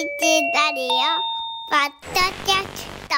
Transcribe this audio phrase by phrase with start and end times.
[0.00, 0.88] ラディオ
[1.68, 3.14] ポッドキャスト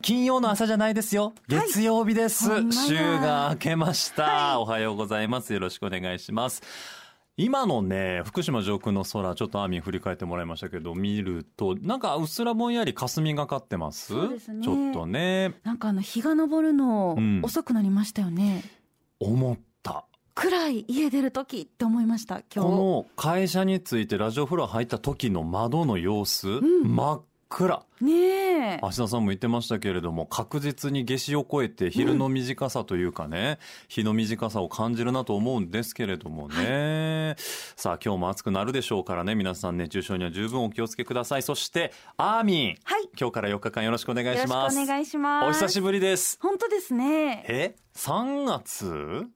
[0.00, 1.34] 金曜の朝じゃないですよ。
[1.48, 2.48] 月曜日です。
[2.48, 5.52] ほんまや週が明けました、おはようございます。
[5.52, 6.62] よろしくお願いします。
[7.36, 14.14] 今のね、福島上空の空、ちょっとアーミン振り返ってもらいましたけど、見ると、なんかうっすらぼんやり霞がかってます？
[14.38, 18.64] すねちょっとね、なんかあの日が昇るのうん遅くなりましたよね。
[19.20, 20.06] 思った。
[20.34, 22.42] 暗い家出る時って思いました？
[22.54, 22.70] 今日。
[22.70, 27.84] この会社についてラジオフロア入った時の窓の様子、ん真っ暗。
[28.00, 28.78] ねえ。
[28.80, 33.58] 芦田さんも言ってましたけれども確実に夏至を超えて昼の短さというかね、
[33.88, 37.36] 日の短さを感じるなと思うんですけれどもね、
[37.76, 43.10] さあ今日も暑くなるでしょうからね皆さん熱中症には十分お気をつけくださいそしてアーミンはい。
[43.20, 45.48] 今日から4日間よろしくお願いします願いします。
[45.48, 47.44] お久しぶりです本当ですね。
[47.48, 49.26] え？3月？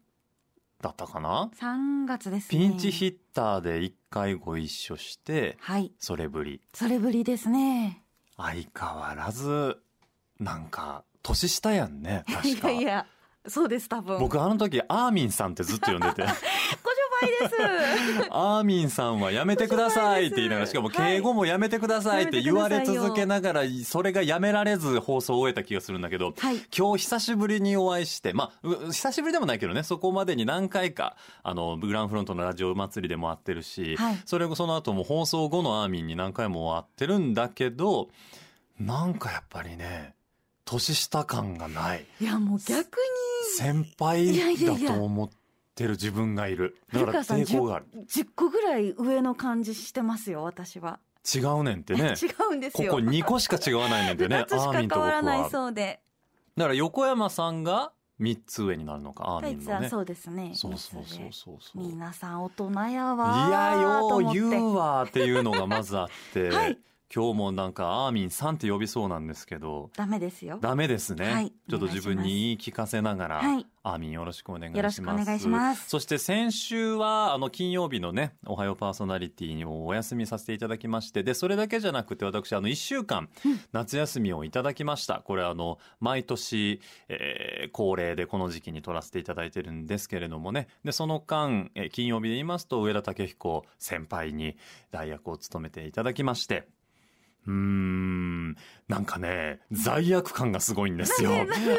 [0.83, 2.59] だったかな？3月ですね。
[2.59, 5.93] ピンチヒッターで1回ご一緒してはい。
[5.99, 8.03] それぶりそれぶりですね。
[8.37, 9.79] 相変わらず
[10.39, 13.07] なんか年下やんね確いかやいや、
[13.49, 14.19] そうです多分。
[14.21, 16.23] 僕あの時アーミンさんってずっと呼んでて
[17.21, 18.29] です。
[18.31, 26.57] アーミンさんはやめてくださいって言いながらしかも敬語もやめてくださいって言われ続けながらそれがやめられず放送を終えた気がするんだけどはい。
[26.77, 38.09] 今日久しぶりにお会いしてまあう久しぶりでもないけどねそこまでに何回かあのグランフロントのラジオ祭りでも会ってるし、はいそれその後も放送後のアーミンに何回も会ってるんだけど
[38.79, 40.15] なんかやっぱりね
[40.65, 42.99] 年下感がないいやもう逆
[43.57, 45.35] 先輩だと思って
[45.85, 46.77] る自分がいる。
[46.93, 47.87] に、だから抵抗がある。
[47.95, 51.01] 10 10個ぐらい上の感じしてますよ、私は。
[51.35, 52.15] 違うねんってね。
[52.23, 52.93] 違うんですよ。
[52.93, 54.37] ここ2個しか違わないねんてね。
[54.37, 56.01] 2つしか変わらないはそうで。
[56.57, 59.89] だから横山さんが3つ上になるのかアーミンのね。
[59.89, 60.53] そうですね。
[60.55, 61.85] そうそうそうそうそう。
[61.85, 66.79] い皆さん大人やわーやよう言うわっていうのがまずあって、 はい
[67.15, 70.59] 今日もなんかアーミンさんって呼びそうなんですけどダメですよ。
[70.61, 73.67] ダメですね、はいちょっと自分に言い聞かせながら、はい。
[73.83, 74.77] アーミンよろしくお願いします。
[74.79, 83.29] よろしくお願いしますそして先週は、あの、金曜日のね、おはようパーソナリティにもお休みさせていただきまして、で、それだけじゃなくて私、あの、1週間、
[83.73, 85.21] 夏休みをいただきました。
[85.25, 90.69] これあの、毎年、えー恒例でこの時期に取らせていただいてるんですけれどもね。
[90.85, 94.57] で、その間、えー金曜日で言いますと、上田武彦先輩に
[94.91, 96.69] 代役を務めていただきまして、
[97.47, 98.57] うーん、
[98.89, 101.31] なんかね、罪悪感がすごいんですよ。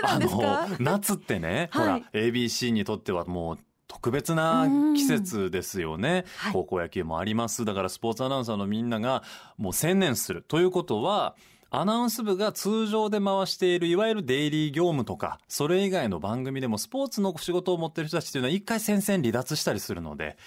[0.04, 3.58] あの、夏ってね、はいほら、ABC にとってはもう、
[3.88, 6.26] 特別な季節ですよね。
[6.38, 7.64] はい高校野球もあります。
[7.66, 9.24] だからスポーツアナウンサーのみんなが
[9.58, 10.44] もう専念する。
[10.44, 11.36] ということは、
[11.70, 20.38] アナウンス部が通常で回しているいわゆるデイリー業務とか、それ以外の番組でもスポーツの仕事を持ってる人たちっていうのは一回戦線離脱したりするので、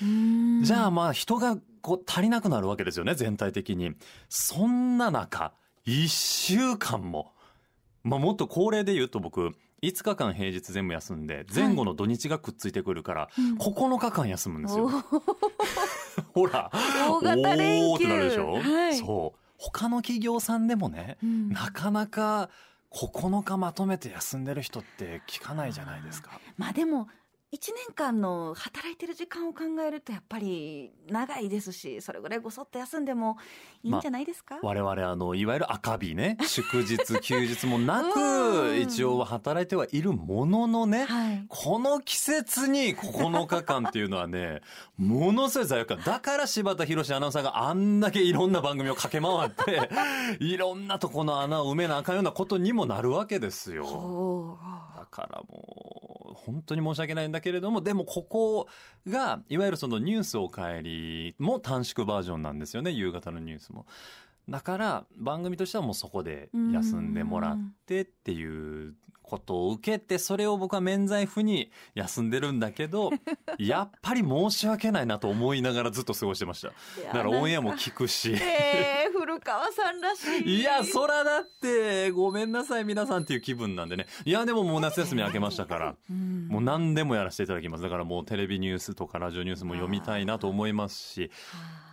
[0.63, 3.95] じゃあまあ人がこう足りなくなるわけですよね、全体的に。
[4.29, 5.53] そんな中、
[5.85, 7.33] 一週間も、
[8.03, 14.91] まあもっと恒例で言うと僕、5日間平日全部休んで、前後の土日がくっついてくるから、うん9日間休むんですよ。
[16.35, 16.71] ほら。
[17.09, 19.39] 大型連休ってなるでしょ、はいそう。
[19.57, 22.51] 他の企業さんでもね、うんなかなか
[22.93, 26.41] 9日まとめて休んでる人って聞かないじゃないですか。
[26.57, 27.09] まあでも
[27.53, 33.38] 1年間の働いてる時間を考えるとやっぱり長いですしそれぐらいごそっと休んでも
[33.83, 38.81] いいんじゃないですか、我々あのいわゆる赤日ね 祝日休日もなうくん。
[38.81, 41.44] 一応は働いてはいるもののねはい。
[41.49, 44.60] この季節に9日間っていうのはね
[44.97, 46.00] ものすごい罪悪感。
[46.05, 49.91] だから柴田博アナウンサーがあんだけいろんな番組を駆け回って
[50.44, 54.56] いろんなとこの穴を埋めなあかんようなことにもなるわけですよ。
[54.97, 56.09] だからもう
[56.47, 58.69] 本当に申し訳ないんだけれどもでもここ
[59.09, 63.87] がいわゆるそのニュースおかえりも短縮バージョンなんですよね夕方のニュースも。
[64.50, 73.10] だから番組としてはもうそこで休んでもらってっていうことを受けてそれを僕は免罪符に休んでるんだけど
[73.59, 78.33] やっぱり申し訳ないなと思いながらずっと過ごしてましただからオンエアも聞くし。
[78.33, 84.07] えー、古川さんらしいいや、そらだって、ごめんなさい皆さんっていう気分なんでね。
[84.25, 87.83] いや、でももう夏休み明けましたから、うんもう何でもやらせていただきます。
[87.83, 91.30] だからもうテレビニュースとかラジオニュースも読みたいなと思いますし、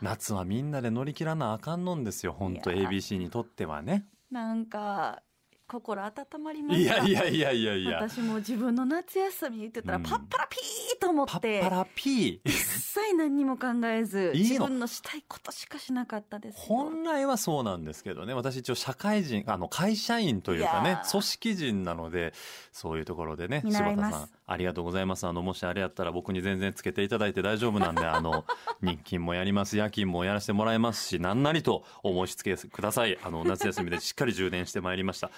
[0.01, 2.33] 夏はみんなで乗り切らなあかんのんですよ。
[2.47, 4.07] 本当 ABC にとってはね。
[4.31, 5.21] なんか
[5.67, 7.03] 心温まりました。
[7.05, 7.97] いやいやいやいやいや。
[8.09, 10.03] 私も自分の夏休みって言ったらうん。
[10.03, 12.49] パッパラピーと思パってッパラピー。
[12.49, 14.49] 一切何にも考えず いいの。
[14.49, 16.61] 自分のしたいことしかしなかったですよ。
[16.75, 18.33] 本来はそうなんですけどね。
[18.33, 22.33] 私一応社会人あの会社員というかね組織人なので
[22.71, 25.27] そういうところでね柴田さんありがとうございます。
[25.27, 28.45] あのもしあれやったら僕に全然つけていただいて大丈夫なんで あの
[28.81, 33.17] 日勤もやります夜勤もやらせてもらいますし何なりとお申し付けください。
[33.23, 35.31] あの夏休みでしっかり充電してまいりました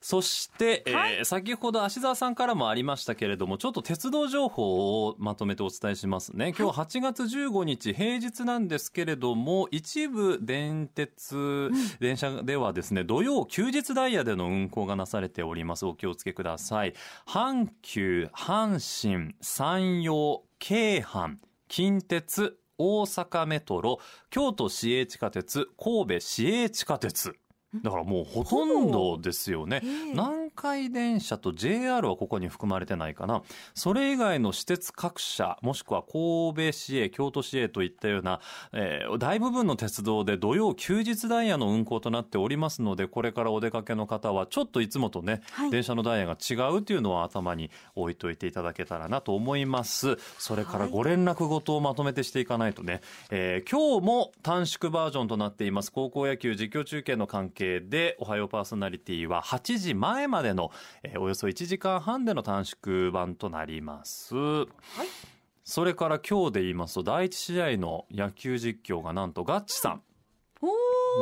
[0.00, 1.24] そして、えーはい。
[1.26, 6.54] 先ほど芦澤さんからもありましたけれどもちょっと鉄道情報をまとめてお伝えしますね。
[6.58, 15.84] 今日8月15日平日なんですけれども一部電鉄、電車ではですね土曜休日ダイヤでの運行がなされております。
[15.84, 16.94] お気をつけください。
[17.26, 21.36] 阪急阪神山陽京阪
[21.68, 23.98] 近鉄大阪メトロ
[24.30, 27.34] 京都市営地下鉄神戸市営地下鉄
[27.74, 29.80] だからもうほとんどですよね。
[29.84, 29.90] ええ。
[30.12, 33.42] 南海電車と JR はここに含まれてないかな。
[33.74, 38.40] それ以外の私鉄各社もしくは神戸市営京都市営といったような、
[38.72, 45.70] えー大部分の鉄道で土曜休日ダイヤの運行となっておりますのでこれからお出かけの方はちょっといつもとね、はい。
[45.70, 50.16] 電車のダイヤが違うというのは頭に置いといていただけたらなと思います。
[50.38, 50.90] それからはい。
[50.90, 55.92] ご連絡事をまとめてしていかないとね、えー今日も短縮バージョンとなっています。
[55.92, 60.70] 高校野球実況中継の関係でおはようパーソナリティは8時前までの、
[61.02, 64.34] えーおよそ1時間半での短縮版となります。
[65.64, 70.02] それから今日で言いますと第一試合の野球実況がなんとガッチさん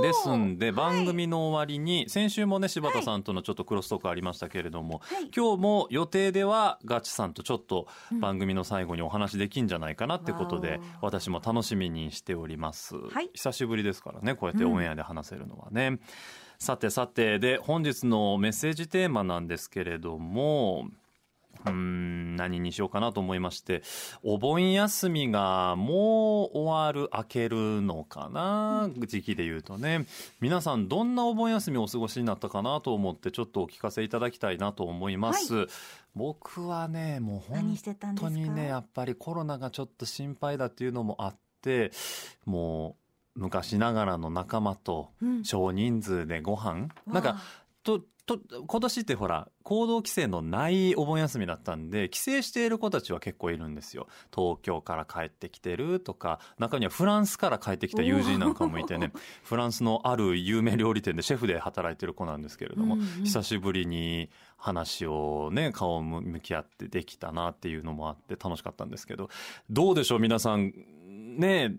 [0.03, 0.73] ですんではい。
[0.73, 5.31] 番組の終わりに先週もね柴田さんとのちょっとクロストークありましたけれどもはい。
[5.35, 7.87] 今日も予定ではガチさんとちょっと
[8.21, 13.31] 番組の最後にお話できんじゃないかなってことでわ私も楽しみにしております、はい。
[13.35, 15.99] 久しぶりですからねこうやってオンエアで話せるのはね、
[16.59, 17.39] さてさて。
[17.39, 20.89] で本日のメッセージテーマなんですけれども
[21.67, 23.83] うーん何にしようかなと思いまして
[24.23, 30.07] お盆休みがもう終わる明けるのかな、時期で言うとね。
[30.41, 35.67] 皆さんどんなお盆休みをお過ごしになったかなと思ってちょっとお聞かせいただきたいなと思います、
[36.15, 37.77] 僕はねもう本
[38.17, 41.91] 当にねやっぱりコロナがちょっと心配だっていうのもあって
[42.45, 42.97] も
[43.37, 45.45] う昔ながらの仲間とうん。
[45.45, 54.09] 少人数でご飯なんかわあとと今年ってほら行動規制のないお盆休みだったんで帰省している子たちは結構いるんですよ。
[54.35, 59.13] 東京から帰ってきてるとか中にはフランスから帰ってきた友人なんかもいてね。
[59.45, 63.07] フランスのある有名料理店でシェフで働いてる子なんですけれども、うんうん。
[63.25, 69.29] 久しぶりに話をね顔を向き合ってできたなっていうのもあって楽しかったんですけど
[69.71, 70.73] どうでしょう皆さん。
[71.39, 71.77] ね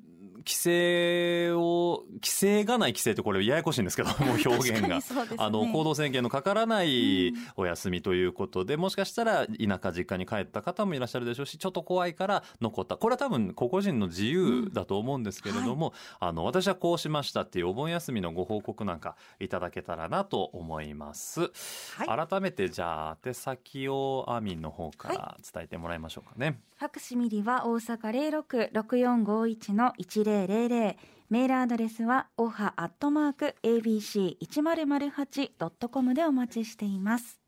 [0.47, 4.87] 規制を規制がない規制ってこれややこしいんですけど もう表現が。
[4.87, 5.01] ね。
[5.37, 12.95] あの行動制限のかからないうんお休みということで、もしかしたら田舎実家に帰った方もいらっしゃるでしょうしちょっと怖いから残った。
[12.95, 21.41] これは多分個々人の自由だと思うんですけれども、あの私はこうしましたっていうお盆休みのご報告なんかいただけたらなと思います、
[21.97, 22.27] はい。
[22.27, 28.31] 改めてじゃあ宛先をアーミンの方から伝えてもらいましょうかね、ファクシミリは大阪零
[31.29, 37.46] メールアドレスはおはアットマーク abc1008.com でお待ちしています。